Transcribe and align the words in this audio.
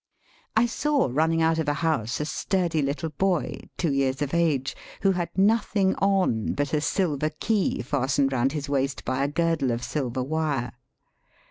I 0.57 0.65
saw 0.65 1.07
running 1.11 1.43
out 1.43 1.59
of 1.59 1.67
a 1.69 1.75
house 1.75 2.19
a 2.19 2.25
sturdy 2.25 2.81
little 2.81 3.09
boy, 3.11 3.59
two 3.77 3.93
years 3.93 4.23
of 4.23 4.33
age, 4.33 4.75
who 5.03 5.11
had 5.11 5.29
nothing 5.37 5.93
on 5.97 6.53
but 6.53 6.73
a 6.73 6.81
silver 6.81 7.29
key 7.29 7.83
fastened 7.83 8.31
round 8.33 8.53
his 8.53 8.67
waist 8.67 9.05
by 9.05 9.23
a 9.23 9.27
girdle 9.27 9.69
of 9.69 9.83
silver 9.83 10.23
wire. 10.23 10.71